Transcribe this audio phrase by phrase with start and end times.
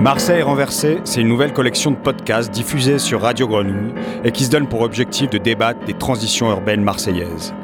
[0.00, 4.50] Marseille renversée, c'est une nouvelle collection de podcasts diffusés sur Radio Grenouille et qui se
[4.50, 7.54] donne pour objectif de débattre des transitions urbaines marseillaises.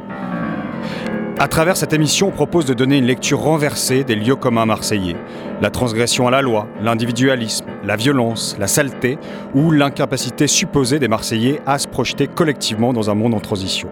[1.38, 5.16] À travers cette émission, on propose de donner une lecture renversée des lieux communs marseillais.
[5.60, 9.18] La transgression à la loi, l'individualisme, la violence, la saleté
[9.54, 13.88] ou l'incapacité supposée des Marseillais à se projeter collectivement dans un monde en transition.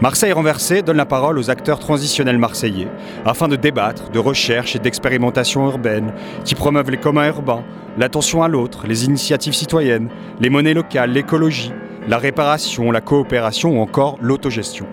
[0.00, 2.88] Marseille renversée donne la parole aux acteurs transitionnels marseillais
[3.26, 7.64] afin de débattre de recherche et d'expérimentation urbaine qui promeuvent les communs urbains,
[7.98, 10.08] l'attention à l'autre, les initiatives citoyennes,
[10.40, 11.72] les monnaies locales, l'écologie,
[12.08, 14.86] la réparation, la coopération ou encore l'autogestion.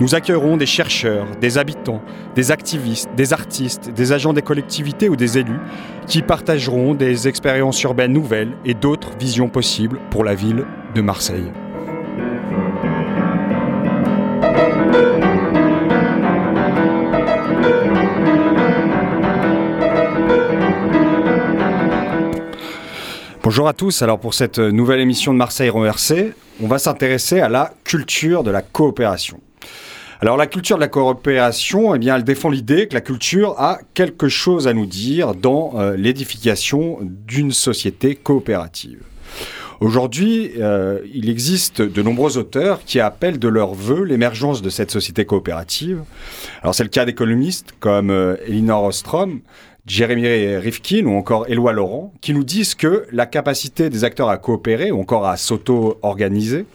[0.00, 2.00] Nous accueillerons des chercheurs, des habitants,
[2.34, 5.60] des activistes, des artistes, des agents des collectivités ou des élus
[6.06, 11.52] qui partageront des expériences urbaines nouvelles et d'autres visions possibles pour la ville de Marseille.
[23.42, 27.48] Bonjour à tous, alors pour cette nouvelle émission de Marseille renversée, on va s'intéresser à
[27.48, 29.40] la culture de la coopération.
[30.20, 33.78] Alors la culture de la coopération, eh bien, elle défend l'idée que la culture a
[33.94, 39.00] quelque chose à nous dire dans euh, l'édification d'une société coopérative.
[39.80, 44.90] Aujourd'hui, euh, il existe de nombreux auteurs qui appellent de leur vœu l'émergence de cette
[44.90, 46.02] société coopérative.
[46.60, 49.40] Alors c'est le cas d'économistes comme euh, Elinor Ostrom,
[49.86, 54.36] Jérémy Rifkin ou encore Éloi Laurent, qui nous disent que la capacité des acteurs à
[54.38, 56.66] coopérer ou encore à s'auto-organiser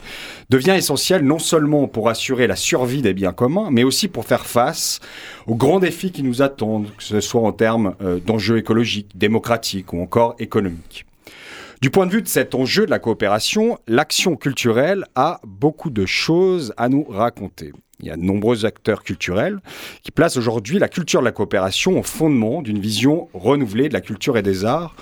[0.49, 4.45] devient essentielle non seulement pour assurer la survie des biens communs, mais aussi pour faire
[4.45, 4.99] face
[5.47, 9.93] aux grands défis qui nous attendent, que ce soit en termes euh, d'enjeux écologiques, démocratiques
[9.93, 11.05] ou encore économiques.
[11.81, 16.05] Du point de vue de cet enjeu de la coopération, l'action culturelle a beaucoup de
[16.05, 17.73] choses à nous raconter.
[17.99, 19.59] Il y a de nombreux acteurs culturels
[20.03, 24.01] qui placent aujourd'hui la culture de la coopération au fondement d'une vision renouvelée de la
[24.01, 24.95] culture et des arts,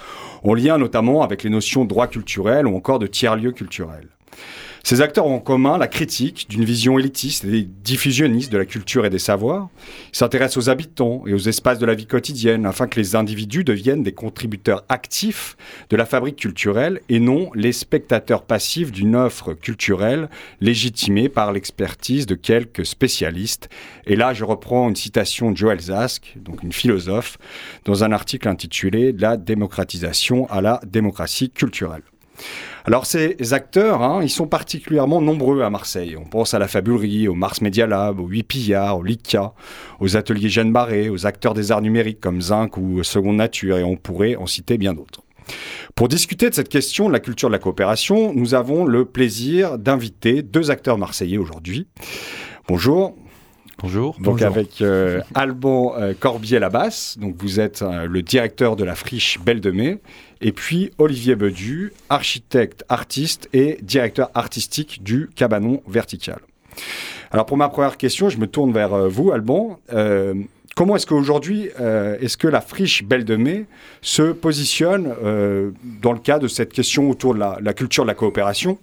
[0.44, 4.09] en lien notamment avec les notions de droit culturel ou encore de tiers-lieux culturels.
[4.86, 9.05] Ces acteurs ont en commun la critique d'une vision élitiste et diffusionniste de la culture
[9.05, 9.70] et des savoirs.
[10.11, 13.64] Ils s'intéressent aux habitants et aux espaces de la vie quotidienne afin que les individus
[13.64, 15.55] deviennent des contributeurs actifs
[15.89, 20.30] de la fabrique culturelle et non les spectateurs passifs d'une offre culturelle
[20.60, 23.70] légitimée par l'expertise de quelques spécialistes.
[24.05, 27.38] Et là, je reprends une citation de Joël Zask, donc une philosophe,
[27.86, 32.04] dans un article intitulé La démocratisation à la démocratie culturelle.
[32.86, 36.17] Alors ces acteurs, hein, ils sont particulièrement nombreux à Marseille.
[36.17, 39.54] On pense à la Fabulerie, au Mars Media Lab, au 8 Pillards, au LICA,
[39.99, 43.83] aux ateliers Jeanne Barré, aux acteurs des arts numériques comme Zinc ou Seconde Nature, et
[43.83, 45.21] on pourrait en citer bien d'autres.
[45.95, 49.77] Pour discuter de cette question de la culture de la coopération, nous avons le plaisir
[49.77, 51.87] d'inviter deux acteurs marseillais aujourd'hui.
[52.67, 53.15] Bonjour.
[53.80, 54.16] Bonjour.
[54.20, 59.39] Donc avec euh, Alban euh, Corbier-Labasse, donc vous êtes euh, le directeur de la friche
[59.39, 60.00] Belle de Mai,
[60.42, 66.39] et puis Olivier Bedu, architecte, artiste et directeur artistique du Cabanon Vertical.
[67.34, 69.80] Alors pour ma première question, je me tourne vers euh, vous, Alban.
[69.92, 70.36] Euh,
[70.76, 73.66] comment est-ce qu'aujourd'hui, euh, est-ce que la friche Belle de Mai
[74.02, 75.14] se positionne
[76.02, 78.78] dans le cas de cette question autour de la, culture de la coopération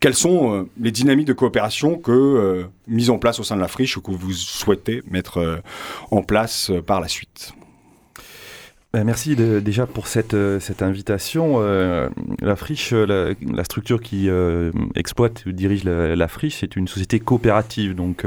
[0.00, 3.98] quelles sont les dynamiques de coopération que mises en place au sein de la friche
[3.98, 5.62] que vous souhaitez mettre
[6.10, 7.52] en place par la suite?
[8.94, 11.56] Ben, merci déjà pour cette, euh, cette invitation.
[11.58, 12.08] Euh,
[12.40, 17.94] la friche, la, structure qui euh, exploite ou dirige la, friche, c'est une société coopérative.
[17.94, 18.24] Donc,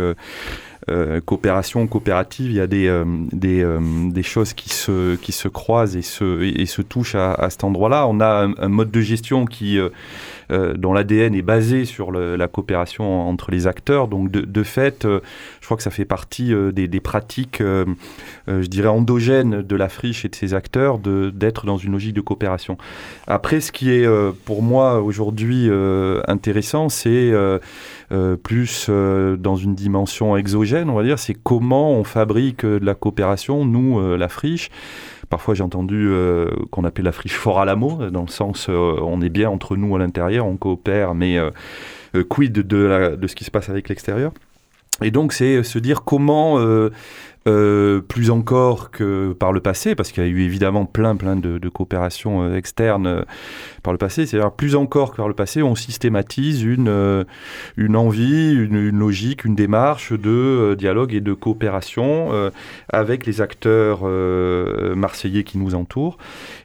[1.26, 3.66] coopération, coopérative, il y a des, des,
[4.12, 7.64] des, choses qui se, qui se croisent et se, et, se touchent à, à cet
[7.64, 8.08] endroit-là.
[8.08, 9.80] On a un, mode de gestion qui
[10.52, 14.08] euh, dont l'ADN est basé sur la coopération entre les acteurs.
[14.10, 15.22] Donc de, fait, euh,
[15.62, 20.26] je crois que ça fait partie euh, des, pratiques, je dirais, endogènes de la friche
[20.26, 22.78] et de ses acteurs d'être dans une logique de coopération.
[23.28, 24.08] Après, ce qui est
[24.46, 25.70] pour moi aujourd'hui
[26.28, 27.32] intéressant, c'est
[28.44, 33.66] plus dans une dimension exogène, on va dire, c'est comment on fabrique de la coopération,
[33.66, 34.70] nous, la friche.
[35.32, 38.98] Parfois, j'ai entendu euh, qu'on appelle la friche fort à l'amour, dans le sens euh,
[39.02, 41.52] on est bien entre nous à l'intérieur, on coopère, mais euh,
[42.28, 44.34] quid de, ce qui se passe avec l'extérieur?
[45.02, 46.90] Et donc, c'est se dire comment euh,
[47.44, 51.70] plus encore que par le passé, parce qu'il y a eu évidemment plein plein de,
[51.70, 53.22] coopérations euh, externes euh,
[53.84, 57.26] par le passé, c'est-à-dire plus encore que par le passé, on systématise une,
[57.78, 62.30] une envie, une, logique, une démarche de dialogue et de coopération
[62.90, 64.04] avec les acteurs
[64.96, 66.18] marseillais qui nous entourent,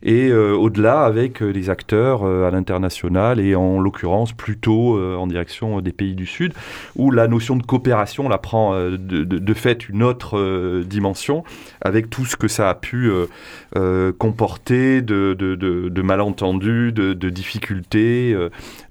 [0.03, 6.15] et au-delà avec les acteurs à l'international, et en l'occurrence plutôt en direction des pays
[6.15, 6.53] du Sud,
[6.97, 10.37] où la notion de coopération la prend de, de fait une autre
[10.85, 11.45] dimension,
[11.81, 13.11] avec tout ce que ça a pu
[14.19, 18.37] comporter de, malentendus, de, difficultés,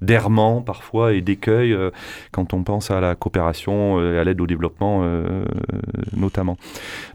[0.02, 1.76] d'errements parfois et d'écueils
[2.32, 5.04] quand on pense à la coopération et à l'aide au développement
[6.16, 6.58] notamment.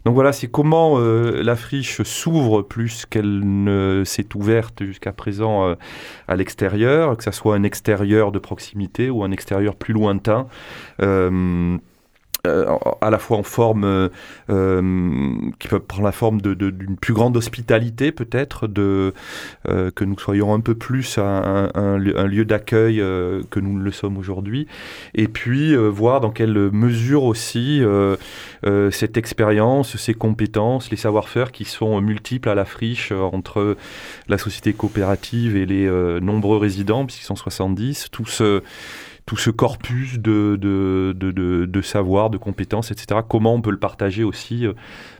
[0.05, 5.75] Donc voilà, c'est comment la friche s'ouvre plus qu'elle ne s'est ouverte jusqu'à présent
[6.27, 10.47] à l'extérieur, que ce soit un extérieur de proximité ou un extérieur plus lointain.
[11.01, 11.77] Euh,
[12.47, 14.09] euh, à la fois en forme euh,
[14.49, 14.81] euh,
[15.59, 19.13] qui peut prendre la forme d'une de, plus grande hospitalité peut-être, de
[19.67, 24.67] que nous soyons un peu plus un, un, lieu d'accueil que nous le sommes aujourd'hui,
[25.13, 27.81] et puis voir dans quelle mesure aussi
[28.91, 33.77] cette expérience, ces compétences, les savoir-faire qui sont multiples à la friche entre
[34.27, 35.89] la société coopérative et les
[36.21, 38.61] nombreux résidents, puisqu'ils sont 70, tout ce
[39.25, 41.13] tout ce corpus de, de,
[41.65, 43.21] de, savoir, de compétences, etc.
[43.27, 44.73] Comment on peut le partager aussi euh,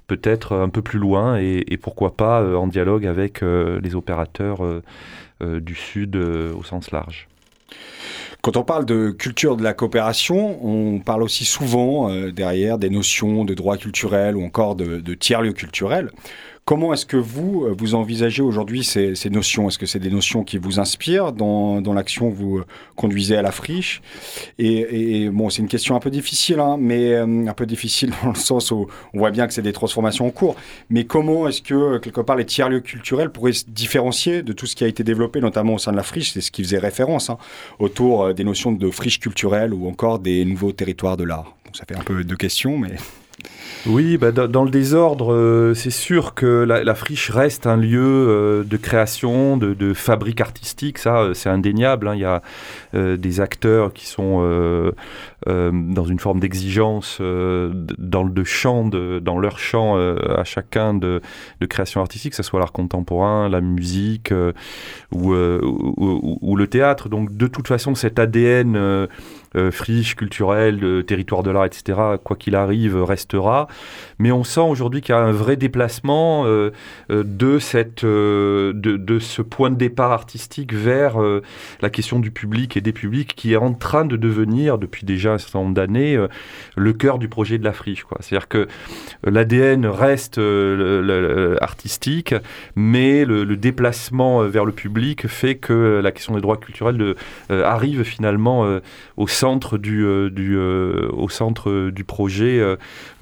[0.08, 4.62] peut-être un peu plus loin et, pourquoi pas euh, en dialogue avec euh, les opérateurs
[5.42, 7.28] du Sud au sens large.
[8.44, 13.44] Quand on parle de culture de la coopération, on parle aussi souvent derrière des notions
[13.44, 16.12] de droit culturel ou encore de, de tiers-lieux culturels.
[16.64, 19.68] Comment est-ce que vous, euh, vous envisagez aujourd'hui ces, notions?
[19.68, 22.66] Est-ce que c'est des notions qui vous inspirent dans, l'action que vous euh,
[22.96, 24.02] conduisez à la friche?
[24.60, 28.30] Et, bon, c'est une question un peu difficile, hein, mais euh, un peu difficile dans
[28.30, 30.56] le sens où on voit bien que c'est des transformations en cours.
[30.92, 34.76] Mais comment est-ce que, quelque part, les tiers-lieux culturels pourraient se différencier de tout ce
[34.76, 36.32] qui a été développé, notamment au sein de la friche?
[36.34, 37.40] C'est ce qui faisait référence hein,
[37.80, 41.56] autour des notions de friche culturelle ou encore des nouveaux territoires de l'art.
[41.74, 42.92] ça fait un peu de questions, mais...
[43.88, 48.64] Oui, bah, dans le désordre, euh, c'est sûr que la, friche reste un lieu euh,
[48.64, 52.08] de création, de, fabrique artistique, ça euh, c'est indéniable.
[52.08, 52.16] Hein.
[52.16, 52.42] Il y a
[52.94, 54.92] des acteurs qui sont
[55.48, 61.22] dans une forme d'exigence dans le dans leur champ à chacun de,
[61.70, 64.34] création artistique, que ce soit l'art contemporain, la musique
[65.12, 67.10] ou, ou, le théâtre.
[67.10, 69.08] Donc de toute façon, cet ADN
[69.72, 73.68] friche culturelle, territoire de l'art, etc., quoi qu'il arrive, restera.
[74.20, 76.72] Mais on sent aujourd'hui qu'il y a un vrai déplacement euh,
[77.10, 81.18] euh, de, cette, de, de, ce point de départ artistique vers
[81.82, 85.34] la question du public et des publics qui est en train de devenir, depuis déjà
[85.34, 86.18] un certain nombre d'années,
[86.76, 88.06] le cœur du projet de la friche.
[88.20, 88.68] C'est-à-dire que
[89.24, 90.40] l'ADN reste
[91.62, 92.36] artistique,
[92.76, 97.16] mais le, déplacement vers le public fait que la question des droits culturels
[97.50, 98.80] arrive finalement
[99.18, 102.76] au centre euh, euh, au centre du projet euh,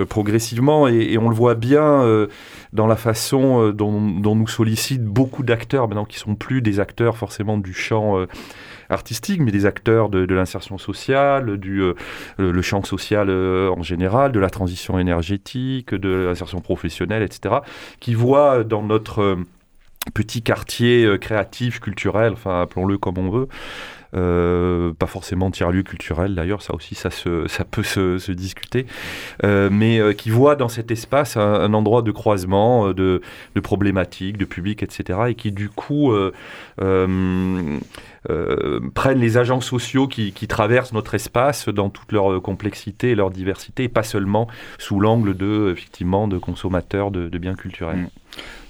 [0.07, 2.27] progressivement et, on le voit bien
[2.71, 7.17] dans la façon dont, dont, nous sollicitent beaucoup d'acteurs maintenant qui sont plus des acteurs
[7.17, 8.25] forcément du champ
[8.89, 11.83] artistique, mais des acteurs de, l'insertion sociale, du
[12.37, 17.55] le champ social en général, de la transition énergétique, de l'insertion professionnelle, etc.,
[17.99, 19.37] qui voient dans notre
[20.13, 23.47] petit quartier créatif, culturel, enfin appelons-le comme on veut,
[24.15, 28.85] euh, pas forcément tiers-lieu culturel d'ailleurs, ça aussi ça, se, ça peut se, discuter,
[29.43, 33.21] euh, mais euh, qui voit dans cet espace un, endroit de croisement, de,
[33.55, 35.19] de, problématiques, de public, etc.
[35.29, 36.11] et qui du coup
[38.93, 43.83] prennent les agents sociaux qui, traversent notre espace dans toute leur complexité et leur diversité,
[43.83, 47.97] et pas seulement sous l'angle de, effectivement, de consommateurs de, biens culturels.
[47.97, 48.09] Mmh.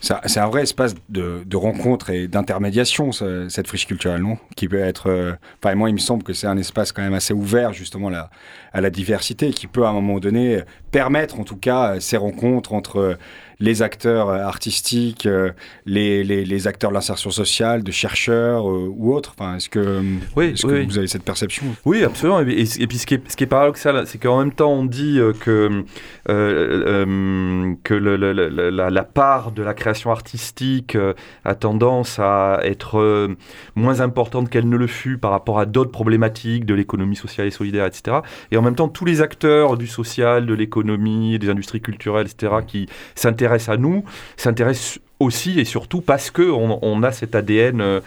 [0.02, 4.38] C'est un vrai espace de, de rencontre et d'intermédiation, cette friche culturelle, non?
[4.56, 5.10] Qui peut être.
[5.10, 8.10] Euh, enfin, moi, il me semble que c'est un espace quand même assez ouvert, justement,
[8.10, 8.30] là,
[8.72, 12.74] à la diversité, qui peut, à un moment donné, permettre, en tout cas, ces rencontres
[12.74, 13.18] entre
[13.60, 15.52] les acteurs euh, artistiques, euh,
[15.86, 20.02] les, les, acteurs de l'insertion sociale, de chercheurs euh, ou autres enfin, Est-ce que,
[20.36, 21.66] oui, que vous avez cette perception?
[21.84, 22.40] Oui, absolument.
[22.40, 25.20] Et, puis ce qui est, ce qui est paradoxal, c'est qu'en même temps, on dit
[25.42, 25.84] que,
[26.26, 30.98] que la, la, part de la création artistique
[31.44, 33.30] a tendance à être
[33.76, 37.52] moins importante qu'elle ne le fut par rapport à d'autres problématiques de l'économie sociale et
[37.52, 38.18] solidaire, etc.
[38.52, 42.54] Et en même temps, tous les acteurs du social, de l'économie, des industries culturelles, etc.,
[42.66, 44.04] qui s'intéressent à nous
[44.38, 48.00] s'intéresse aussi et surtout parce que on, a cet ADN euh,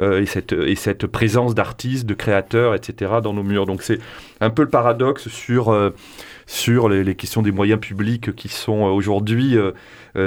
[0.00, 3.14] euh, et, cette, et cette présence d'artistes, de créateurs, etc.
[3.22, 3.66] dans nos murs.
[3.66, 4.00] Donc c'est
[4.40, 5.94] un peu le paradoxe sur, euh,
[6.88, 9.56] les, questions des moyens publics qui sont aujourd'hui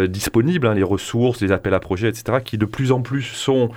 [0.08, 3.72] disponibles, hein, les ressources, les appels à projets, etc., qui de plus en plus sont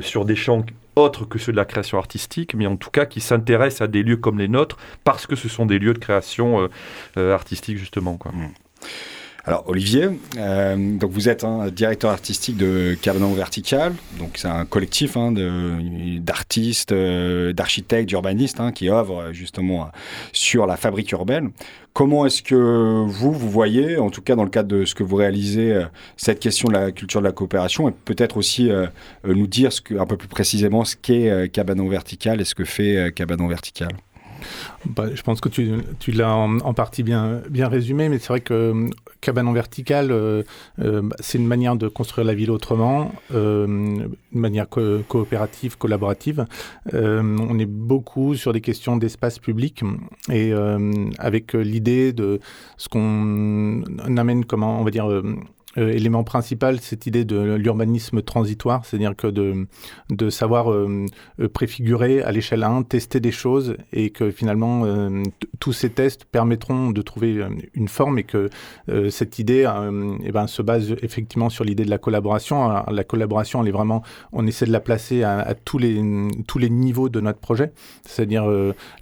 [0.00, 0.64] sur des champs
[0.96, 4.02] autres que ceux de la création artistique, mais en tout cas qui s'intéressent à des
[4.02, 6.68] lieux comme les nôtres parce que ce sont des lieux de création
[7.16, 8.18] artistique justement.
[8.24, 8.46] Mmh.
[9.44, 14.64] Alors Olivier, euh, donc vous êtes un directeur artistique de Cabanon Vertical, donc c'est un
[14.64, 19.90] collectif hein, d'artistes, euh, d'architectes, d'urbanistes hein, qui œuvrent justement
[20.32, 21.50] sur la fabrique urbaine.
[21.92, 22.54] Comment est-ce que
[23.04, 25.86] vous, vous voyez, en tout cas dans le cadre de ce que vous réalisez, euh,
[26.16, 28.70] cette question de la culture de la coopération et peut-être aussi
[29.24, 33.48] nous dire un peu plus précisément ce qu'est Cabanon Vertical et ce que fait Cabanon
[33.48, 33.90] Vertical?
[34.86, 38.88] Bah, je pense que tu, l'as en, partie bien, résumé, mais c'est vrai que euh,
[39.20, 40.42] cabanon vertical, euh,
[40.80, 46.46] euh, bah, c'est une manière de construire la ville autrement, une manière coopérative, collaborative.
[46.92, 49.82] on est beaucoup sur des questions d'espace public
[50.30, 50.52] et
[51.18, 52.40] avec l'idée de
[52.76, 53.82] ce qu'on
[54.16, 55.08] amène, comment on va dire,
[55.78, 59.66] euh, élément principal, cette idée de l'urbanisme transitoire, c'est-à-dire que de,
[60.10, 61.06] de savoir euh,
[61.40, 64.82] euh, préfigurer à l'échelle 1, tester des choses et que finalement
[65.60, 67.42] tous ces tests permettront de trouver
[67.74, 68.50] une forme et que
[69.10, 69.68] cette idée
[70.24, 72.84] eh ben, se base effectivement sur l'idée de la collaboration.
[72.90, 74.02] la collaboration, elle est vraiment,
[74.32, 76.02] on essaie de la placer à, tous, les,
[76.46, 77.72] tous les niveaux de notre projet,
[78.06, 78.44] c'est-à-dire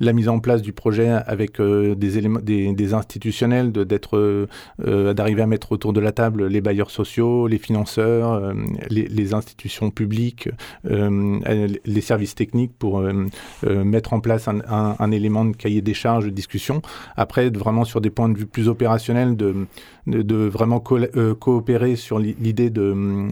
[0.00, 4.48] la mise en place du projet avec des éléments, des, institutionnels, d'être,
[4.78, 8.54] d'arriver à mettre autour de la table les bailleurs sociaux, les financeurs, euh,
[8.88, 10.48] les, institutions publiques,
[10.86, 11.38] euh,
[11.84, 13.26] les services techniques pour euh,
[13.64, 16.82] mettre en place un, élément de cahier des charges de discussion.
[17.16, 19.66] Après, vraiment sur des points de vue plus opérationnels, de,
[20.07, 23.28] de, vraiment coopérer sur l'idée de,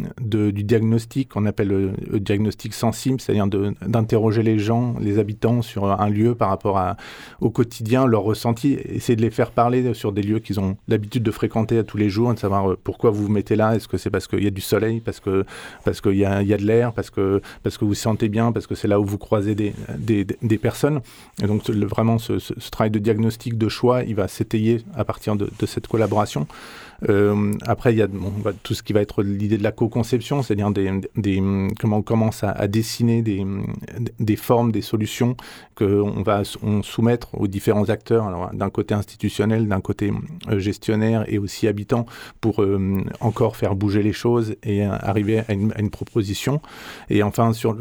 [0.51, 6.09] du diagnostic qu'on appelle le, diagnostic sensible, c'est-à-dire d'interroger les gens, les habitants sur un
[6.09, 6.81] lieu par rapport
[7.41, 11.23] au quotidien, leurs ressentis, essayer de les faire parler sur des lieux qu'ils ont l'habitude
[11.23, 13.97] de fréquenter à tous les jours, de savoir pourquoi vous vous mettez là Est-ce que
[13.97, 15.45] c'est parce qu'il y a du soleil, parce que
[15.85, 18.53] parce qu'il y a, y a de l'air, parce que parce que vous sentez bien,
[18.53, 21.01] parce que c'est là où vous croisez des, des, personnes
[21.43, 22.35] Et donc vraiment ce,
[22.71, 26.47] travail de diagnostic, de choix, il va s'étayer à partir de cette collaboration.
[27.09, 28.09] Euh, après, il y a
[28.62, 30.71] tout ce qui va être l'idée de la co-conception, c'est-à-dire
[31.78, 35.37] comment on commence à, dessiner des, formes, des solutions
[35.76, 40.12] qu'on va soumettre aux différents acteurs, d'un côté institutionnel, d'un côté
[40.49, 42.07] euh, gestionnaire et aussi habitant,
[42.40, 46.61] pour euh, encore faire bouger les choses et arriver à une, proposition.
[47.09, 47.76] Et enfin sur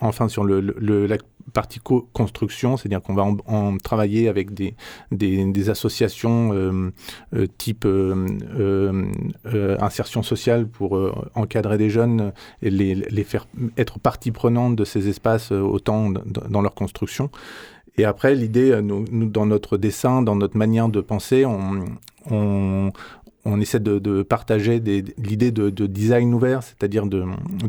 [0.00, 1.16] enfin, sur la
[1.52, 1.78] partie
[2.12, 4.74] construction, c'est-à-dire qu'on va en, travailler avec des,
[5.68, 6.52] associations
[7.64, 9.06] type euh,
[9.80, 10.98] insertion sociale pour
[11.34, 13.46] encadrer des jeunes et les, faire
[13.78, 17.30] être partie prenante de ces espaces autant dans leur construction.
[17.96, 22.92] Et après, l'idée, nous, dans notre dessin, dans notre manière de penser, on,
[23.44, 24.80] on essaie de, partager
[25.18, 27.24] l'idée de, design ouvert, c'est-à-dire de,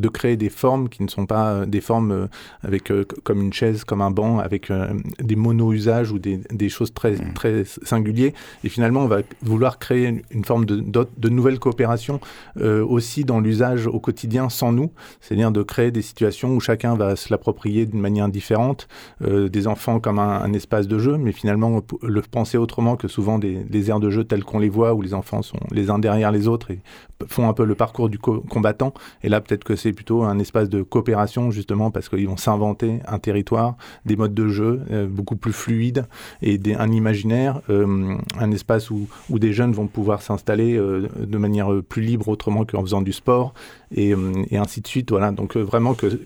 [0.10, 2.28] créer des formes qui ne sont pas euh, des formes euh,
[2.64, 4.72] avec euh, comme une chaise, comme un banc, avec
[5.20, 7.34] des mono-usages ou des, choses très, mmh.
[7.34, 8.34] très singuliers.
[8.64, 10.78] Et finalement, on va vouloir créer une, forme de,
[11.18, 12.20] de, nouvelle coopération
[12.62, 17.16] aussi dans l'usage au quotidien sans nous, c'est-à-dire de créer des situations où chacun va
[17.16, 18.88] se l'approprier d'une manière différente,
[19.22, 23.64] des enfants comme un, espace de jeu, mais finalement le penser autrement que souvent des,
[23.64, 26.32] des aires de jeu telles qu'on les voit, où les enfants sont les uns derrière
[26.32, 26.80] les autres et
[27.28, 28.94] font un peu le parcours du combattant.
[29.24, 33.00] Et là, peut-être que c'est plutôt un espace de coopération, justement, parce qu'ils vont s'inventer
[33.08, 36.06] un territoire, des modes de jeu euh, beaucoup plus fluides
[36.42, 41.38] et un imaginaire, euh, un espace où, où, des jeunes vont pouvoir s'installer euh, de
[41.38, 43.54] manière plus libre autrement qu'en faisant du sport
[43.94, 44.14] et,
[44.50, 45.12] et, ainsi de suite.
[45.12, 46.20] Voilà, donc vraiment que,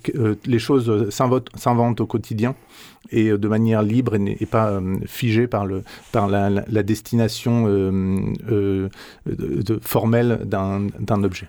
[0.45, 2.55] les choses s'inventent au quotidien
[3.11, 8.89] et de manière libre et, pas figée par, le, par la, destination de,
[9.81, 11.47] formelle d'un objet.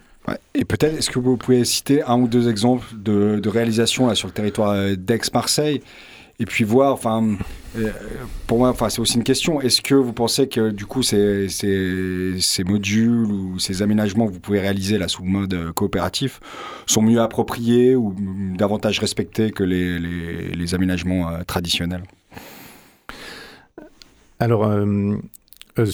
[0.55, 4.29] Et peut-être, est-ce que vous pouvez citer un ou deux exemples de, de réalisations sur
[4.29, 5.83] le territoire euh, d'Aix-Marseille?
[6.41, 7.37] Et puis voir, enfin,
[7.77, 7.91] euh,
[8.47, 9.61] pour moi, enfin, c'est aussi une question.
[9.61, 11.47] Est-ce que vous pensez que du coup, ces,
[12.67, 16.41] modules ou ces aménagements que vous pouvez réaliser là sous mode euh, coopératif
[16.87, 18.17] sont mieux appropriés ou
[18.57, 22.05] davantage respectés que les, aménagements traditionnels?
[24.39, 25.17] Alors, euh,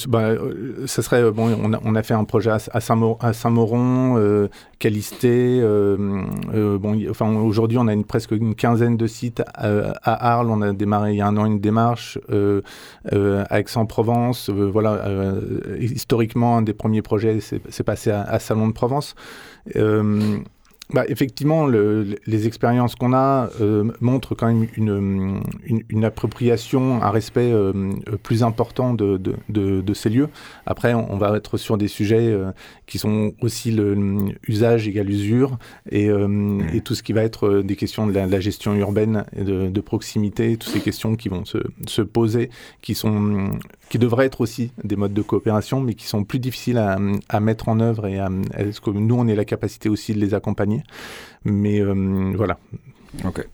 [0.08, 1.56] bah, euh, serait bon.
[1.84, 5.60] On a, fait un projet à, Saint-Moron, euh, Calisté.
[5.60, 10.50] bon, enfin, aujourd'hui, on a presque une quinzaine de sites à, Arles.
[10.50, 12.18] On a démarré il y a un an une démarche
[13.10, 14.50] à Aix-en-Provence.
[14.50, 15.34] voilà,
[15.78, 19.14] historiquement, un des premiers projets s'est passé à, Salon de Provence.
[20.90, 27.50] Bah, effectivement, le, les expériences qu'on a euh, montrent quand même une, appropriation, un respect
[27.52, 29.18] euh, plus important de,
[29.94, 30.28] ces lieux.
[30.64, 32.52] Après, on, va être sur des sujets euh,
[32.86, 33.96] qui sont aussi le,
[34.46, 35.58] usage égal usure
[35.90, 36.08] et,
[36.84, 40.72] tout ce qui va être des questions de la, gestion urbaine et de, proximité, toutes
[40.72, 42.50] ces questions qui vont se, se, poser,
[42.80, 46.78] qui, sont, qui devraient être aussi des modes de coopération, mais qui sont plus difficiles
[46.78, 50.12] à, à mettre en œuvre et à, est-ce que nous, on ait la capacité aussi
[50.12, 50.75] de les accompagner
[51.44, 52.58] mais euh, voilà.
[53.24, 53.46] Ok.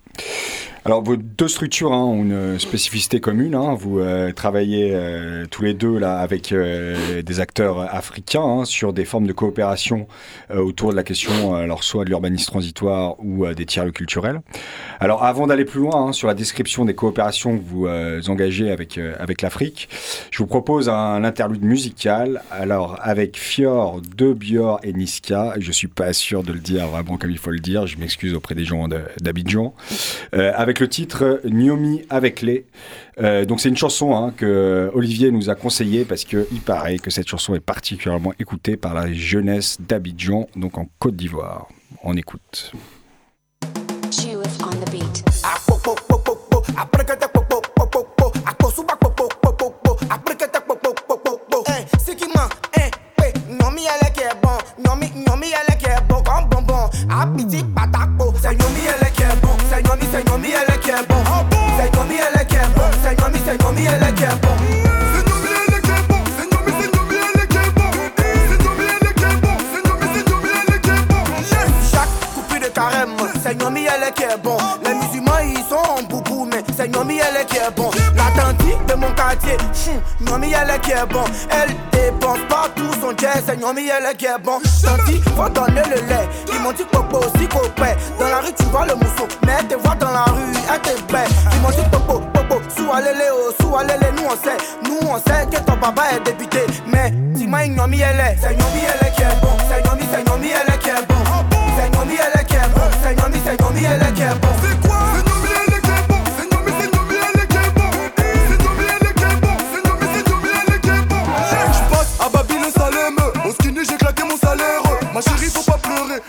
[0.84, 3.54] Alors, vos deux structures hein, ont une spécificité commune.
[3.54, 3.74] Hein.
[3.74, 8.92] Vous euh, travaillez euh, tous les deux là avec euh, des acteurs africains hein, sur
[8.92, 10.08] des formes de coopération
[10.50, 14.40] euh, autour de la question, alors soit de l'urbanisme transitoire ou des tiers culturels.
[14.98, 17.86] Alors, avant d'aller plus loin hein, sur la description des coopérations que vous
[18.28, 19.88] engagez avec avec l'Afrique,
[20.32, 22.42] je vous propose un interlude musical.
[22.50, 27.18] Alors, avec Fior, De Bior et Niska, je suis pas sûr de le dire vraiment
[27.18, 27.86] comme il faut le dire.
[27.86, 28.88] Je m'excuse auprès des gens
[29.20, 29.74] d'Abidjan.
[30.32, 32.64] avec avec le titre Niomi avec les.
[33.20, 37.10] Euh, donc c'est une chanson hein, que Olivier nous a conseillé parce qu'il paraît que
[37.10, 41.68] cette chanson est particulièrement écoutée par la jeunesse d'Abidjan, donc en Côte d'Ivoire.
[42.02, 42.72] On écoute.
[53.14, 56.22] Elle Nomi, elle est bon.
[88.18, 89.26] Dans la rue, tu vois le mousseau.
[89.46, 91.28] Mais elle te voit dans la rue, elle te bête.
[91.52, 92.22] Ils m'ont dit popo,
[92.88, 93.48] oh,
[94.84, 95.46] nous on sait.
[95.50, 96.60] Que ton papa est député.
[96.86, 98.36] Mais dis-moi, Nomi, elle est.
[98.40, 99.56] C'est Nomi, elle est qui est bon.
[99.68, 101.14] C'est Nomi, c'est Nomi, elle est qui est bon.
[101.76, 102.80] C'est Nomi, elle est qui est bon.
[103.02, 104.52] C'est Nomi, c'est Nomi, elle est qui est bon.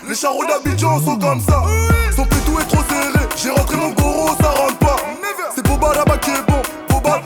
[0.08, 1.62] Les charros d'Abidjan sont comme ça.
[2.14, 3.26] Son pétou est trop serré.
[3.36, 4.52] J'ai rentré mon goro, ça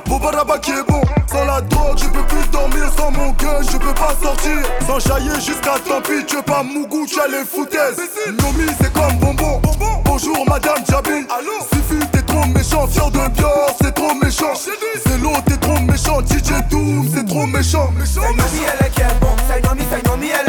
[0.07, 1.01] Boba Rabat qui est bon.
[1.31, 2.91] Sans la drogue, je peux plus dormir.
[2.97, 4.59] Sans mon gun, je peux pas sortir.
[4.87, 6.25] Sans jaillir jusqu'à tant pis.
[6.27, 7.97] Tu veux pas Mougou, tu as les foutaises.
[8.27, 9.61] Nomi, c'est comme bonbon.
[10.05, 11.27] Bonjour, madame Jabi.
[11.73, 12.87] Sifu, t'es trop méchant.
[12.89, 14.55] Fier de Bior, c'est trop méchant.
[14.55, 16.21] C'est l'autre, t'es trop méchant.
[16.23, 17.91] DJ Doom, c'est trop méchant.
[17.93, 19.29] Nomi, elle est qui est bon.
[19.55, 20.48] Est qui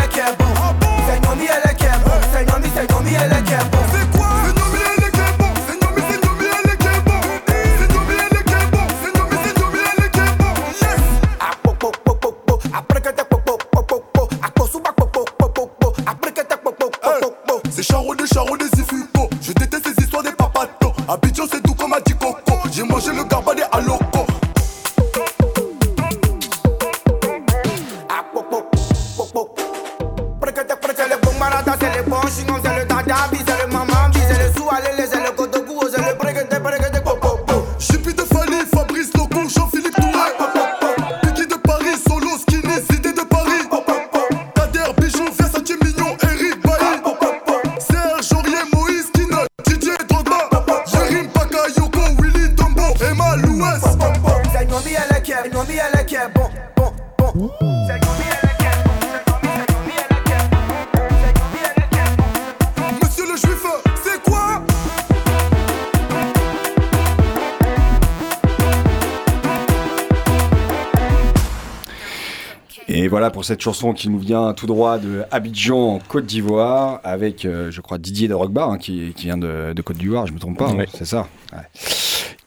[72.91, 76.99] Et voilà pour cette chanson qui nous vient tout droit de Abidjan en Côte d'Ivoire
[77.03, 80.27] avec, euh, je crois, Didier de Rogba hein, qui, qui, vient de, de, Côte d'Ivoire,
[80.27, 80.83] je me trompe pas, Ouais.
[80.83, 81.27] hein, c'est ça.
[81.53, 81.59] Ouais.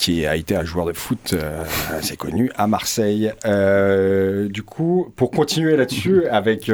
[0.03, 1.63] Qui a été un joueur de foot euh,
[1.97, 3.33] assez connu à Marseille.
[3.45, 6.69] Euh, du coup, pour continuer là-dessus, avec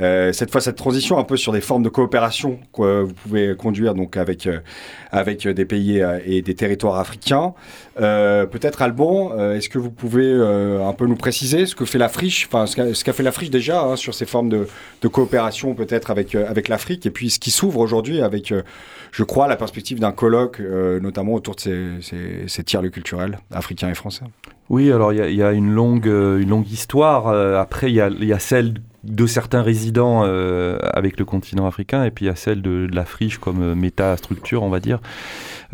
[0.00, 3.56] euh, cette fois cette transition un peu sur des formes de coopération que vous pouvez
[3.56, 4.60] conduire donc avec euh,
[5.10, 7.54] avec des pays euh, et des territoires africains.
[7.96, 12.48] Peut-être Alban, est-ce que vous pouvez un peu nous préciser ce que fait la friche,
[12.50, 14.66] enfin ce qu'a fait la friche déjà hein, sur ces formes de,
[15.02, 18.54] de coopération peut-être avec avec l'Afrique et puis ce qui s'ouvre aujourd'hui avec,
[19.12, 23.38] je crois, la perspective d'un colloque, euh, notamment autour de ces, ces, ces tiers-lieux culturels
[23.50, 24.24] africains et français.
[24.68, 27.28] Oui, alors il y, y a une longue, euh, une longue histoire.
[27.28, 32.10] Euh, après, il y y a celle de certains résidents avec le continent africain, et
[32.10, 35.00] puis il y a celle de, la friche comme méta-structure, on va dire.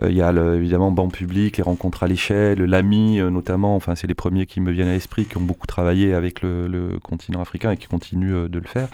[0.03, 4.15] Il y a évidemment banque public, les rencontres à l'échelle, l'AMI notamment, enfin c'est les
[4.15, 7.73] premiers qui me viennent à l'esprit, qui ont beaucoup travaillé avec le, le continent africain
[7.73, 8.89] et qui continuent de le faire.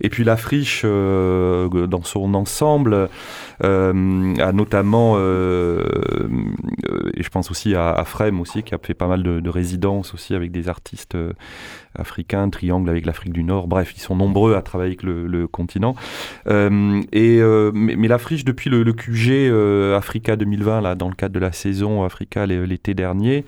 [0.00, 3.08] Et puis la friche, euh, dans son ensemble,
[3.62, 5.84] euh, a notamment, euh,
[7.14, 8.04] et je pense aussi à, à
[8.40, 11.16] aussi, qui a fait pas mal de, de résidences aussi avec des artistes
[12.00, 13.68] africains, Triangle avec l'Afrique du Nord.
[13.68, 15.94] Bref, ils sont nombreux à travailler avec le, continent.
[16.48, 17.40] et
[17.72, 19.52] mais, mais, la friche depuis le, QG
[19.96, 23.44] Africa 2020, là, dans le cadre de la saison Africa l'été dernier,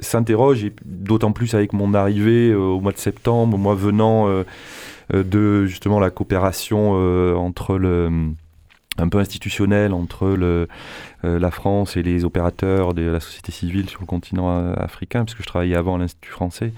[0.00, 4.44] s'interroge, et d'autant plus avec mon arrivée au mois de septembre, au mois venant euh,
[5.14, 8.10] euh, de justement la coopération euh, entre le
[8.98, 10.68] un peu institutionnel entre le,
[11.22, 15.46] la France et les opérateurs de la société civile sur le continent africain, puisque je
[15.46, 16.72] travaillais avant à l'Institut français.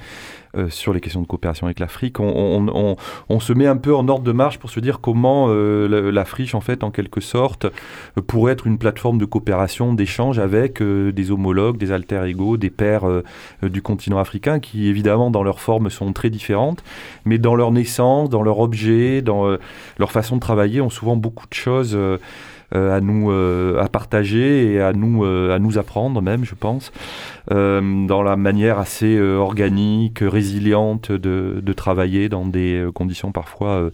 [0.57, 2.19] Euh, sur les questions de coopération avec l'Afrique.
[2.19, 2.97] On,
[3.39, 6.61] se met un peu en ordre de marche pour se dire comment euh, l'Afrique, en
[6.61, 11.77] fait, en quelque sorte, euh, pourrait être une plateforme de coopération, d'échange avec des homologues,
[11.77, 13.05] des alter égaux, des pairs
[13.63, 16.83] du continent africain, qui évidemment, dans leur forme, sont très différentes,
[17.25, 19.57] mais dans leur naissance, dans leur objet, dans
[19.99, 21.97] leur façon de travailler, ont souvent beaucoup de choses.
[22.73, 26.93] À nous à partager et à nous à nous apprendre même je pense
[27.51, 33.33] euh, dans la manière assez euh, organique, résiliente de, de, travailler dans des euh, conditions
[33.33, 33.91] parfois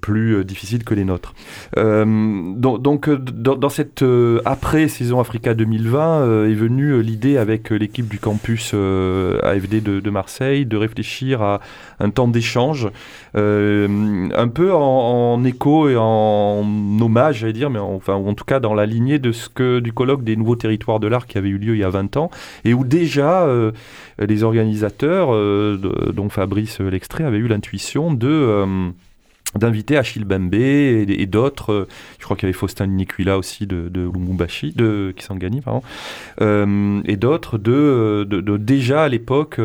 [0.00, 1.34] plus difficiles que les nôtres.
[1.76, 4.04] donc, donc dans, cette
[4.44, 11.42] après-saison Africa 2020 est venue l'idée avec l'équipe du campus AFD de, Marseille de réfléchir
[11.42, 11.60] à
[12.00, 12.88] un temps d'échange
[13.34, 16.64] un peu en, écho et en
[17.00, 19.92] hommage, j'allais dire, mais enfin, en tout cas dans la lignée de ce que du
[19.92, 22.30] colloque des nouveaux territoires de l'art qui avait eu lieu il y a 20 ans
[22.64, 23.72] et où déjà euh,
[24.18, 28.90] les organisateurs, euh, dont Fabrice L'extrait, avaient eu l'intuition de euh,
[29.54, 34.00] d'inviter Achille Bembe et, d'autres, je crois qu'il y avait Faustin Niquila aussi de, de
[34.00, 35.82] Lumumbashi, de Kisangani, pardon,
[37.06, 39.60] et d'autres de, de, déjà à l'époque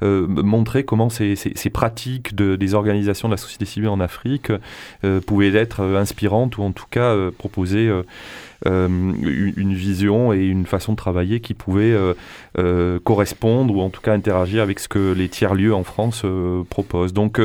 [0.00, 4.50] montrer comment ces, ces, pratiques de, des organisations de la société civile en Afrique
[5.26, 8.02] pouvaient être inspirantes ou en tout cas proposer euh,
[8.66, 12.14] une vision et une façon de travailler qui pouvait euh,
[12.58, 16.24] euh, correspondre ou en tout cas interagir avec ce que les tiers-lieux en France
[16.70, 17.12] proposent.
[17.12, 17.40] Donc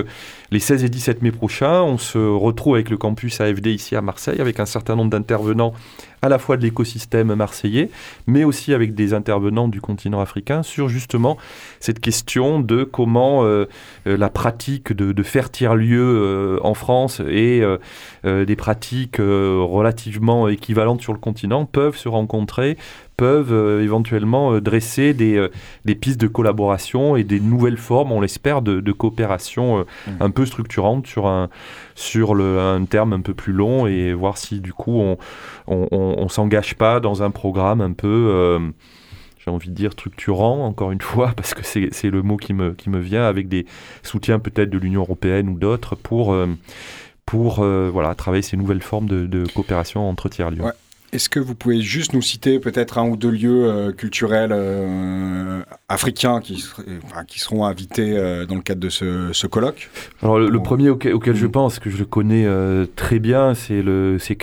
[0.51, 4.01] les 16 et 17 mai prochains, on se retrouve avec le campus AFD ici à
[4.01, 5.73] Marseille, avec un certain nombre d'intervenants
[6.23, 7.89] à la fois de l'écosystème marseillais,
[8.27, 11.37] mais aussi avec des intervenants du continent africain sur justement
[11.81, 13.65] cette question de comment euh,
[14.07, 17.61] euh, la pratique de, faire tiers-lieu euh, en France et
[18.23, 22.77] des pratiques relativement équivalentes sur le continent peuvent se rencontrer
[23.17, 25.49] peuvent euh, éventuellement euh, dresser des, euh,
[25.85, 30.11] des, pistes de collaboration et des nouvelles formes, on l'espère, de, de, coopération mmh.
[30.19, 31.49] un peu structurante sur, un,
[31.95, 35.17] sur le, un terme un peu plus long et voir si du coup on
[35.67, 38.59] on, on, s'engage pas dans un programme un peu
[39.43, 42.73] j'ai envie de dire structurant, encore une fois, parce que c'est le mot qui me,
[42.73, 43.65] qui me vient, avec des
[44.01, 46.35] soutiens peut-être de l'Union européenne ou d'autres pour,
[47.25, 50.63] pour voilà, travailler ces nouvelles formes de, de coopération entre tiers-lieux.
[51.13, 55.61] Est-ce que vous pouvez juste nous citer peut-être un ou deux lieux euh, culturels euh,
[55.87, 56.65] africains qui,
[57.27, 59.91] qui, seront invités euh, dans le cadre de ce, colloque?
[60.23, 61.51] Alors le, premier auquel, je mm.
[61.51, 62.47] pense, que je le connais
[62.95, 64.37] très bien, c'est le c'est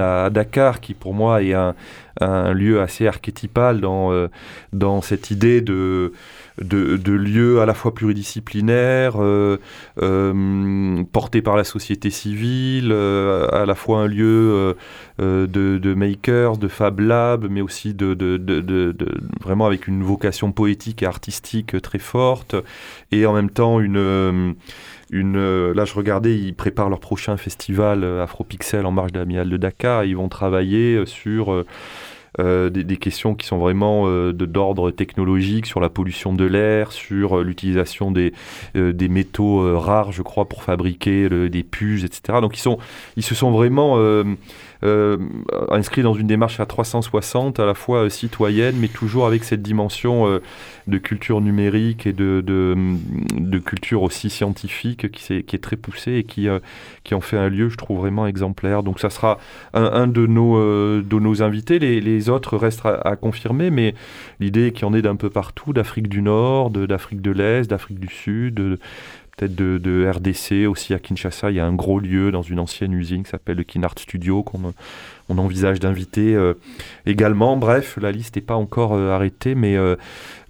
[0.00, 1.74] à, Dakar, qui pour moi est un,
[2.22, 4.10] un lieu assez archétypal dans,
[4.72, 6.14] dans cette idée de
[6.60, 9.58] de, lieux à la fois pluridisciplinaires, euh,
[10.02, 14.76] euh, portés par la société civile, euh, à la fois un lieu
[15.18, 21.80] de, makers, de Fab Lab, mais aussi de, vraiment avec une vocation poétique et artistique
[21.80, 22.54] très forte,
[23.12, 24.54] et en même temps une...
[25.12, 29.56] Une, là, je regardais, ils préparent leur prochain festival Afropixel en marge de la de
[29.56, 30.04] Dakar.
[30.04, 31.64] Ils vont travailler sur
[32.38, 37.38] euh, des, questions qui sont vraiment euh, d'ordre technologique sur la pollution de l'air, sur
[37.38, 38.32] euh, l'utilisation des,
[38.74, 42.38] des métaux rares, je crois, pour fabriquer des puces, etc.
[42.40, 42.78] Donc ils, sont,
[43.16, 43.96] ils se sont vraiment
[44.82, 45.18] euh,
[45.70, 50.40] inscrit dans une démarche à 360, à la fois citoyenne, mais toujours avec cette dimension
[50.86, 56.48] de culture numérique et de, de, culture aussi scientifique qui, est, très poussée et qui,
[57.04, 58.82] qui en fait un lieu, je trouve, vraiment exemplaire.
[58.82, 59.38] Donc ça sera
[59.74, 61.78] un, de, nos, de nos invités.
[61.78, 63.94] Les autres restent à, confirmer, mais
[64.38, 67.98] l'idée qu'il y en ait d'un peu partout, d'Afrique du Nord, d'Afrique de, l'Est, d'Afrique
[67.98, 68.78] du Sud,
[69.36, 71.50] peut-être de, de, RDC aussi à Kinshasa.
[71.50, 74.42] Il y a un gros lieu dans une ancienne usine qui s'appelle le Kinart Studio
[74.42, 74.74] qu'on
[75.30, 76.54] on envisage d'inviter euh,
[77.06, 77.56] également.
[77.56, 79.96] Bref, la liste n'est pas encore euh, arrêtée, mais, euh,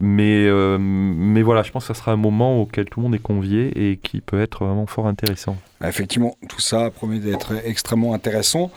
[0.01, 3.19] mais, mais voilà, je pense que ça sera un moment auquel tout le monde est
[3.19, 5.57] convié et qui peut être vraiment fort intéressant.
[5.85, 8.71] Effectivement, tout ça promet d'être extrêmement intéressant.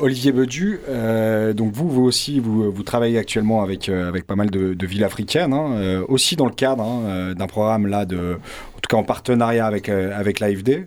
[0.00, 0.80] Olivier Bedu,
[1.54, 6.02] donc vous, vous aussi, vous, travaillez actuellement avec, avec pas mal de, villes africaines, hein,
[6.08, 10.40] aussi dans le cadre hein, d'un programme là en tout cas en partenariat avec, avec
[10.40, 10.86] l'AFD.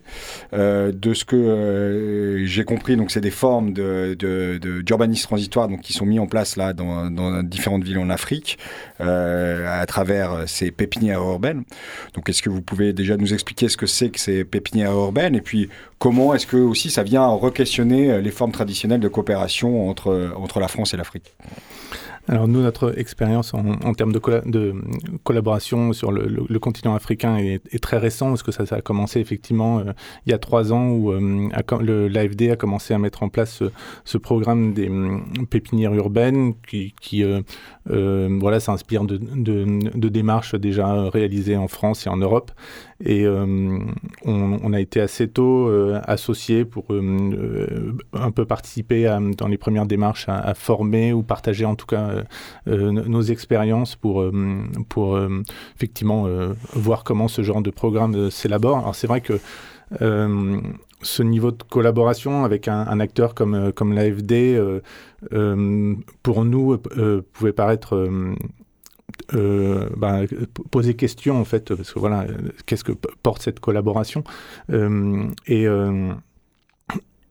[0.53, 4.15] de ce que j'ai compris, donc c'est des formes de,
[4.59, 8.57] d'urbanisme transitoire donc, qui sont mis en place là dans, différentes villes en Afrique
[8.99, 11.63] euh, à travers ces pépinières urbaines.
[12.13, 15.35] Donc est-ce que vous pouvez déjà nous expliquer ce que c'est que ces pépinières urbaines
[15.35, 20.33] et puis comment est-ce que aussi ça vient re-questionner les formes traditionnelles de coopération entre,
[20.35, 21.35] entre la France et l'Afrique?
[22.27, 24.73] Alors nous, notre expérience en, termes de, de,
[25.23, 29.93] collaboration sur le, continent africain est, très récent parce que ça, a commencé effectivement euh,
[30.25, 33.63] il y a trois ans où euh, l'AFD a commencé à mettre en place
[34.05, 37.41] ce, programme des hum, pépinières urbaines qui, euh,
[38.39, 42.51] voilà, s'inspire de, démarches déjà réalisées en France et en Europe
[43.03, 43.79] et euh,
[44.25, 49.85] on, a été assez tôt euh, associés pour euh, un peu participer dans les premières
[49.85, 52.23] démarches à, former ou partager en tout cas
[52.65, 54.23] nos expériences pour,
[54.89, 55.19] pour
[55.75, 56.27] effectivement
[56.73, 58.79] voir comment ce genre de programme s'élabore.
[58.79, 59.39] Alors c'est vrai que
[61.03, 64.59] ce niveau de collaboration avec un, acteur comme, comme l'AFD,
[66.23, 66.77] pour nous,
[67.33, 68.09] pouvait paraître
[69.33, 70.21] euh, bah,
[70.71, 72.25] poser question en fait parce que voilà
[72.65, 74.23] qu'est-ce que porte cette collaboration?
[74.71, 76.13] Euh, et euh,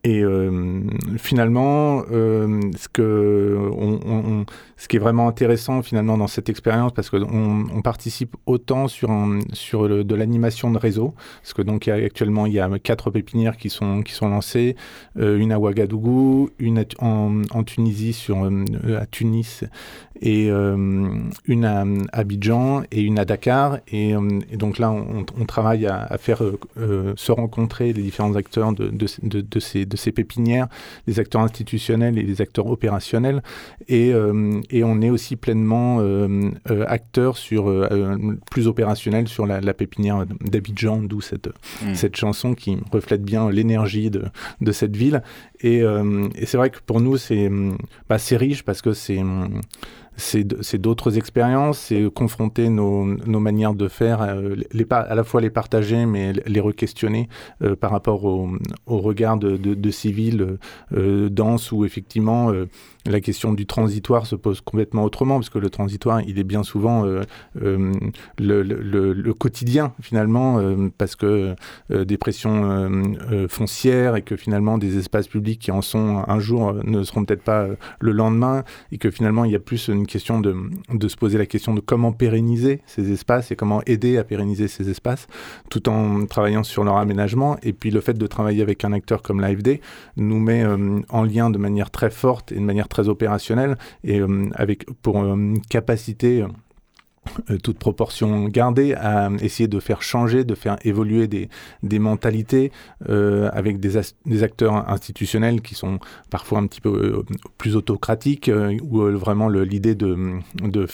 [0.03, 0.81] et euh,
[1.19, 3.71] finalement, euh, ce, que
[4.79, 9.11] ce qui est vraiment intéressant finalement dans cette expérience, parce qu'on on participe autant sur,
[9.53, 13.69] sur de l'animation de réseau, parce que donc actuellement il y a quatre pépinières qui
[13.69, 14.75] sont, qui sont lancées,
[15.19, 18.51] euh, une à Ouagadougou, une en, en, Tunisie, sur,
[18.99, 19.65] à Tunis,
[20.23, 23.79] et une à Abidjan et une à Dakar.
[23.89, 24.15] Et,
[24.55, 26.43] donc là, on, travaille à, faire
[26.77, 30.69] se rencontrer les différents acteurs de, de ces de ces pépinières,
[31.07, 33.43] les acteurs institutionnels et les acteurs opérationnels.
[33.89, 37.71] Et, euh, et on est aussi pleinement euh, euh, acteur sur,
[38.51, 41.49] plus opérationnel sur la, pépinière d'Abidjan, d'où cette,
[41.85, 41.95] mm.
[41.95, 44.25] cette chanson qui reflète bien l'énergie de,
[44.61, 45.23] de cette ville.
[45.61, 47.51] Et, et c'est vrai que pour nous, c'est
[48.09, 49.21] bah, riche parce que c'est
[50.21, 55.41] c'est d'autres expériences, c'est confronter nos, nos, manières de faire, euh, les, à la fois
[55.41, 57.29] les partager, mais les re-questionner
[57.63, 58.51] euh, par rapport au,
[58.87, 60.59] au regard de, civils
[60.93, 62.53] euh, denses où effectivement
[63.07, 66.63] la question du transitoire se pose complètement autrement, parce que le transitoire, il est bien
[66.63, 67.23] souvent euh,
[67.63, 67.93] euh,
[68.39, 71.55] le, quotidien, finalement, euh, parce que
[71.91, 72.91] des pressions
[73.49, 77.43] foncières et que finalement des espaces publics qui en sont un jour ne seront peut-être
[77.43, 77.67] pas
[78.01, 81.47] le lendemain, et que finalement il y a plus une question de, se poser la
[81.47, 85.27] question de comment pérenniser ces espaces et comment aider à pérenniser ces espaces,
[85.71, 87.57] tout en travaillant sur leur aménagement.
[87.63, 89.81] Et puis le fait de travailler avec un acteur comme l'AFD
[90.17, 90.65] nous met
[91.09, 95.17] en lien de manière très forte et de manière très opérationnel et euh, avec pour
[95.19, 96.49] une euh, capacité euh,
[97.63, 102.73] toute proportion gardée, à essayer de faire changer, de faire évoluer des, mentalités
[103.09, 105.99] avec des, des, acteurs institutionnels qui sont
[106.31, 107.25] parfois un petit peu
[107.59, 108.51] plus autocratiques,
[108.83, 110.87] où vraiment l'idée de, de,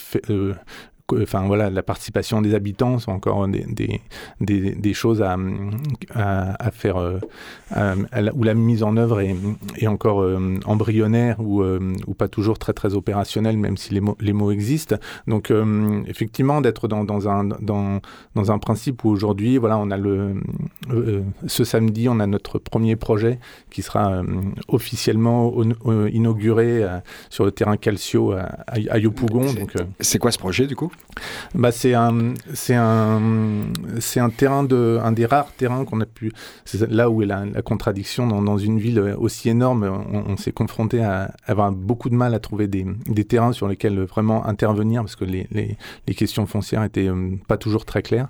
[1.14, 3.64] enfin voilà, la participation des habitants sont encore des,
[4.40, 5.36] des, des, choses à,
[6.14, 7.20] à, faire, euh,
[8.34, 9.36] où la mise en œuvre est,
[9.76, 14.00] est encore euh, embryonnaire ou, euh, ou, pas toujours très très opérationnelle, même si les
[14.00, 14.96] mots, les mots existent.
[15.26, 15.52] Donc
[16.06, 18.00] effectivement, d'être dans, dans, un, dans,
[18.34, 20.34] dans un principe où aujourd'hui, voilà, on a le,
[21.46, 23.38] ce samedi, on a notre premier projet
[23.70, 24.22] qui sera
[24.68, 25.54] officiellement
[26.12, 26.84] inauguré
[27.30, 29.46] sur le terrain Calcio à, à Yopougon.
[30.00, 30.90] C'est quoi ce projet du coup?
[31.54, 33.20] Bah, c'est un, c'est un,
[34.00, 36.32] c'est un terrain de, un des rares terrains qu'on a pu.
[36.64, 39.84] C'est là où est la, contradiction dans, dans, une ville aussi énorme.
[39.84, 43.98] On, s'est confronté à, avoir beaucoup de mal à trouver des, des, terrains sur lesquels
[44.00, 48.28] vraiment intervenir parce que les, les, les questions foncières étaient euh, pas toujours très claires.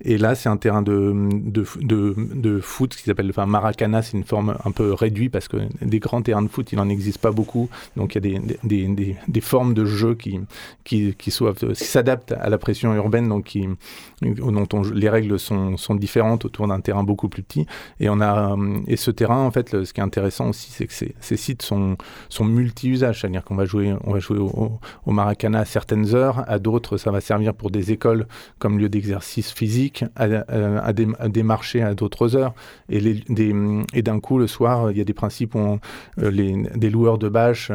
[0.00, 4.16] Et là, c'est un terrain de, de, de, de foot qui s'appelle, enfin, Maracana, c'est
[4.16, 7.18] une forme un peu réduite parce que des grands terrains de foot, il n'en existe
[7.18, 7.68] pas beaucoup.
[7.96, 10.40] Donc il y a des, des, des, des formes de jeu qui,
[10.84, 13.68] qui, qui, qui à la pression urbaine, donc qui,
[14.22, 17.66] dont les règles sont, sont différentes autour d'un terrain beaucoup plus petit.
[18.00, 20.92] Et, on a, et ce terrain, en fait, ce qui est intéressant aussi, c'est que
[20.92, 21.96] ces, sites sont,
[22.28, 26.44] sont multi-usages, c'est-à-dire qu'on va jouer, on va jouer au, au, Maracana à certaines heures,
[26.48, 28.26] à d'autres, ça va servir pour des écoles
[28.58, 32.54] comme lieu d'exercice physique, à, à, des, marchés à d'autres heures.
[32.88, 35.78] Et, d'un coup, le soir, il y a des principes où
[36.18, 37.70] les, des loueurs de bâches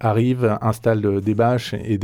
[0.00, 1.98] arrivent, installent des bâches et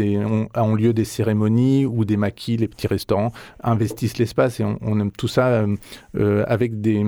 [0.57, 5.11] ont lieu des cérémonies ou des maquis, les petits restaurants, investissent l'espace et on, aime
[5.11, 5.77] tout ça euh,
[6.17, 7.05] euh, avec des,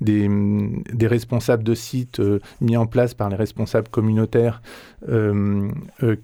[0.00, 4.62] des, responsables de sites euh, mis en place par les responsables communautaires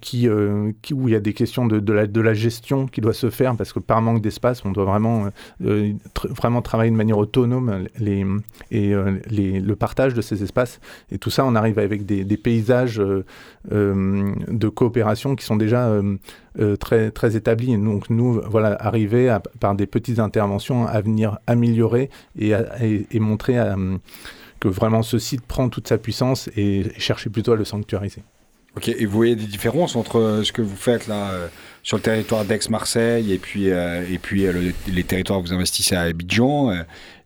[0.00, 0.28] qui,
[0.82, 3.14] qui, où il y a des questions de, de, la, de la gestion qui doit
[3.14, 7.86] se faire parce que par manque d'espace, on doit vraiment, vraiment travailler de manière autonome
[7.98, 8.26] les,
[8.70, 8.92] et
[9.30, 10.80] les, le partage de ces espaces.
[11.10, 13.02] Et tout ça, on arrive avec des paysages
[13.70, 15.98] de coopération qui sont déjà
[16.58, 17.76] euh, très, très établi.
[17.76, 22.52] donc nous, voilà, arriver à, par des petites interventions à venir améliorer et,
[23.10, 23.58] et, montrer
[24.60, 28.22] que vraiment ce site prend toute sa puissance et, chercher plutôt à le sanctuariser.
[28.76, 31.48] Ok, et vous voyez des différences entre ce que vous faites là euh,
[31.82, 34.46] sur le territoire d'Aix-Marseille et puis, euh, et puis
[34.88, 36.72] les territoires que vous investissez à Abidjan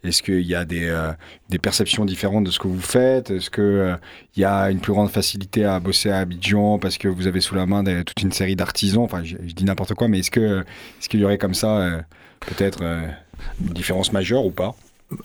[0.03, 1.13] est-ce qu'il y a des, euh,
[1.51, 3.31] des, perceptions différentes de ce que vous faites?
[3.31, 3.97] Est-ce qu'il euh,
[4.37, 7.55] y a une plus grande facilité à bosser à Abidjan parce que vous avez sous
[7.55, 9.03] la main toute une série d'artisans?
[9.03, 12.01] Enfin, je, dis n'importe quoi, mais est-ce qu'il est qu'il y aurait comme ça euh,
[12.41, 14.75] peut-être une différence majeure ou pas?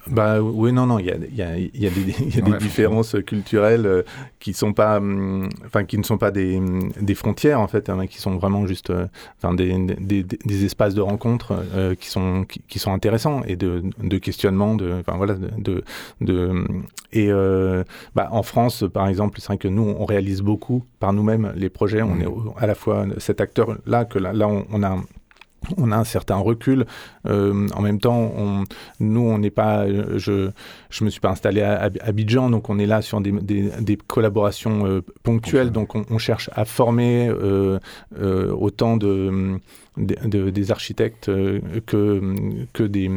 [0.07, 2.57] Bah oui, non, non, il y a, y a, y a des, y a des
[2.57, 4.01] différences culturelles euh,
[4.39, 6.59] qui sont pas, hum, enfin qui ne sont pas des,
[6.99, 9.07] des frontières en fait, hein, qui sont vraiment juste, euh,
[9.53, 13.83] des, des, des, espaces de rencontre euh, qui sont qui, qui, sont intéressants et de,
[14.01, 15.83] de questionnement, de, enfin voilà, de,
[16.21, 16.65] de,
[17.13, 17.29] et
[18.15, 21.69] bah, en France par exemple, c'est vrai que nous on réalise beaucoup par nous-mêmes les
[21.69, 22.21] projets, on mmh.
[22.21, 24.97] est à la fois cet acteur là que là, là on, on a
[25.77, 26.85] on a un certain recul.
[27.25, 28.63] Euh, en même temps, on,
[28.99, 29.85] nous, on n'est pas.
[30.17, 30.49] Je
[30.89, 33.97] je me suis pas installé à, Abidjan, donc on est là sur des, des, des
[33.97, 35.71] collaborations euh, ponctuelles.
[35.71, 37.79] Donc on, on, cherche à former euh,
[38.19, 39.59] euh autant de
[39.97, 42.21] de, des architectes euh, que,
[42.73, 43.09] que des,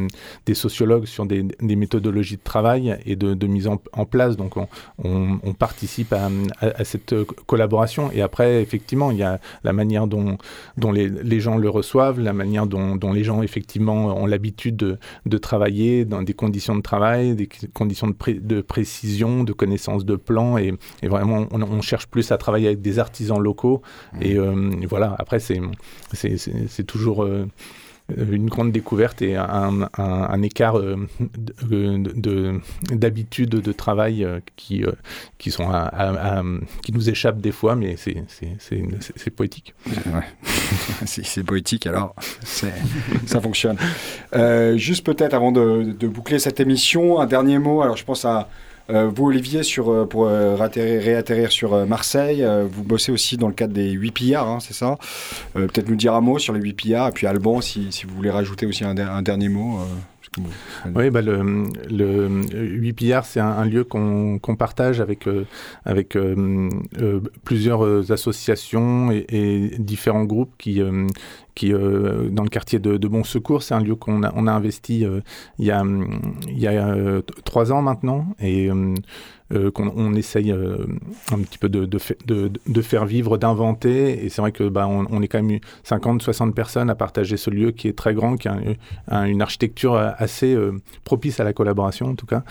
[0.45, 4.37] des, sociologues sur des, des, méthodologies de travail et de, de mise en, en, place.
[4.37, 4.67] Donc on,
[5.03, 7.15] on, on participe à, à, à, cette
[7.45, 8.11] collaboration.
[8.11, 10.37] Et après, effectivement, il y a la manière dont,
[10.77, 14.77] dont les, les gens le reçoivent, la manière dont, dont les gens, effectivement, ont l'habitude
[14.77, 19.53] de, de, travailler dans des conditions de travail, des conditions de, pré, de précision, de
[19.53, 20.57] connaissance de plan.
[20.57, 23.81] Et, et vraiment, on, on, cherche plus à travailler avec des artisans locaux.
[24.13, 24.21] Mmh.
[24.21, 25.59] Et euh, voilà, après, c'est
[26.69, 27.25] c'est toujours
[28.17, 30.95] euh, une grande découverte et un, écart euh,
[32.91, 34.83] d'habitude de, de, travail euh, qui,
[35.37, 35.67] qui, sont
[36.83, 39.73] qui nous échappent des fois, mais c'est poétique.
[39.87, 40.23] Ouais.
[41.05, 42.15] c'est poétique, alors
[43.25, 43.77] ça fonctionne.
[44.75, 47.81] Juste peut-être avant de, de, boucler cette émission, un dernier mot.
[47.81, 48.49] Alors je pense à
[48.89, 53.73] vous, Olivier, sur, euh, pour euh, réatterrir sur Marseille, vous bossez aussi dans le cadre
[53.73, 54.97] des 8 pillards, hein, c'est ça?
[55.53, 58.31] Peut-être nous dire un mot sur les 8 pillards, et puis Alban, si, vous voulez
[58.31, 59.79] rajouter aussi un dernier mot.
[60.95, 65.45] Oui, bah le, le 8 pillards, c'est un, un, lieu qu'on qu partage avec, euh,
[65.85, 66.69] avec euh,
[67.01, 70.81] euh, plusieurs associations et, et, différents groupes qui,
[71.55, 74.51] qui dans le quartier de, de Bon Secours, c'est un lieu qu'on a, on a
[74.51, 75.05] investi
[75.57, 75.83] il y a,
[76.47, 78.27] il y a trois ans maintenant.
[78.39, 78.93] Et euh,
[79.51, 80.85] qu'on on essaye euh,
[81.31, 84.25] un petit peu de, faire vivre, d'inventer.
[84.25, 87.49] Et c'est vrai que bah, on, est quand même 50, 60 personnes à partager ce
[87.49, 88.57] lieu qui est très grand, qui a
[89.07, 92.43] un, une architecture assez euh, propice à la collaboration en tout cas.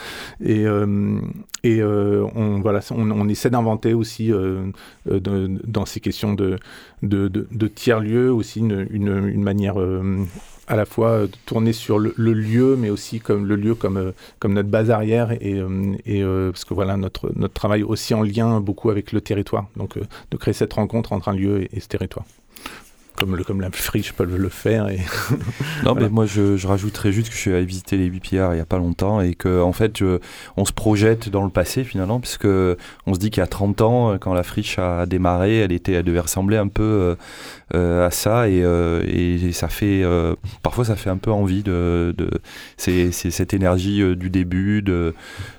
[0.44, 1.20] Et, euh,
[1.62, 4.32] et euh, on, voilà, on, essaie d'inventer aussi
[5.06, 6.58] dans ces questions de,
[7.02, 9.76] de, tiers-lieux aussi une manière
[10.68, 13.96] à la fois euh, tourner sur le, le, lieu, mais aussi comme le lieu comme,
[13.96, 18.14] euh, comme notre base arrière, et, euh, et parce que voilà, notre, notre travail aussi
[18.14, 21.70] en lien beaucoup avec le territoire, donc de créer cette rencontre entre un lieu et,
[21.72, 22.24] et ce territoire
[23.18, 24.88] comme, le, comme la friche peuvent le faire.
[24.88, 24.98] Et
[25.84, 26.00] non, voilà.
[26.02, 28.56] mais moi je, je, rajouterais juste que je suis allé visiter les 8 pillards il
[28.56, 30.20] n'y a pas longtemps et que en fait je,
[30.56, 33.80] on se projette dans le passé finalement, puisque on se dit qu'il y a 30
[33.82, 37.16] ans, quand la friche a démarré, elle, était, elle devait ressembler un peu
[37.74, 41.62] euh, à ça et, euh, et, ça fait euh, parfois ça fait un peu envie
[41.62, 42.30] de, de
[42.76, 45.14] c'est, cette énergie euh, du début de,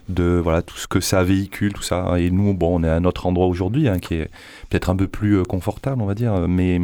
[0.09, 2.99] de voilà tout ce que ça véhicule tout ça et nous bon on est à
[2.99, 4.29] notre endroit aujourd'hui hein, qui est
[4.69, 6.47] peut-être un peu plus euh, confortable on va dire.
[6.47, 6.79] Mais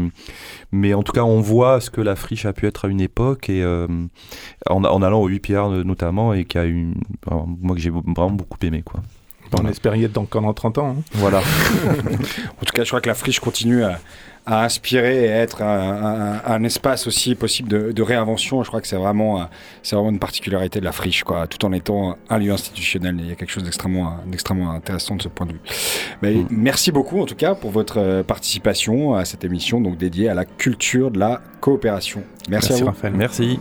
[0.71, 3.01] mais en tout cas on voit ce que la friche a pu être à une
[3.01, 3.87] époque et euh,
[4.69, 6.95] en, en, allant au 8 pierres notamment et qui a une
[7.61, 9.01] moi que j'ai vraiment beaucoup aimé quoi
[9.57, 10.95] On espère y être encore dans 30 ans.
[10.99, 11.03] hein.
[11.13, 11.41] Voilà.
[12.61, 13.99] En tout cas, je crois que la friche continue à,
[14.45, 18.63] à inspirer et à être un, un- un espace aussi possible de, de réinvention.
[18.63, 19.43] Je crois que c'est vraiment, euh,
[19.83, 23.15] c'est vraiment une particularité de la friche, quoi, tout en étant un lieu institutionnel.
[23.19, 25.61] Il y a quelque chose d'extrêmement, d'extrêmement intéressant de ce point de vue.
[26.21, 26.47] Mais Mm.
[26.49, 30.33] Merci beaucoup, en tout cas, pour votre euh, participation à cette émission donc dédiée à
[30.33, 32.23] la culture de la coopération.
[32.49, 32.85] Merci, à vous.
[32.87, 33.13] Raphaël.
[33.15, 33.59] Merci.